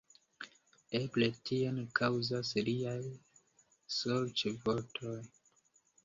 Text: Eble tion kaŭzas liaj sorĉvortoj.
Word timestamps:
Eble 0.99 1.25
tion 1.49 1.75
kaŭzas 1.99 2.53
liaj 2.69 2.95
sorĉvortoj. 3.97 5.13